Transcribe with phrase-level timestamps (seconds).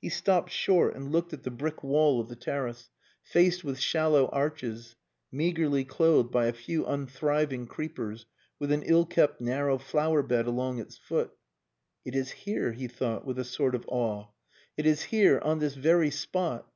[0.00, 2.88] He stopped short and looked at the brick wall of the terrace,
[3.20, 4.96] faced with shallow arches,
[5.30, 8.24] meagrely clothed by a few unthriving creepers,
[8.58, 11.30] with an ill kept narrow flower bed along its foot.
[12.06, 14.28] "It is here!" he thought, with a sort of awe.
[14.78, 16.72] "It is here on this very spot...."